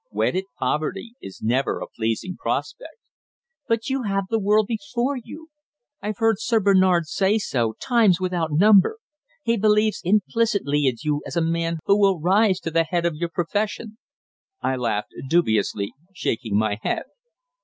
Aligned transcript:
Wedded 0.09 0.45
poverty 0.57 1.13
is 1.21 1.43
never 1.43 1.79
a 1.79 1.85
pleasing 1.87 2.35
prospect." 2.35 2.97
"But 3.67 3.87
you 3.87 4.01
have 4.01 4.23
the 4.31 4.39
world 4.39 4.65
before 4.65 5.15
you. 5.15 5.49
I've 6.01 6.17
heard 6.17 6.39
Sir 6.39 6.59
Bernard 6.59 7.05
say 7.05 7.37
so, 7.37 7.73
times 7.79 8.19
without 8.19 8.49
number. 8.51 8.97
He 9.43 9.57
believes 9.57 10.01
implicitly 10.03 10.87
in 10.87 10.95
you 11.03 11.21
as 11.27 11.35
a 11.37 11.41
man 11.45 11.77
who 11.85 11.99
will 11.99 12.19
rise 12.19 12.59
to 12.61 12.71
the 12.71 12.85
head 12.85 13.05
of 13.05 13.13
your 13.15 13.29
profession." 13.29 13.99
I 14.59 14.75
laughed 14.75 15.13
dubiously, 15.29 15.93
shaking 16.15 16.57
my 16.57 16.79
head. 16.81 17.03